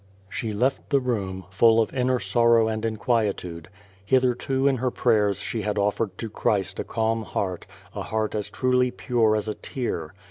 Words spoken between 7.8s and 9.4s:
a heart as truly pure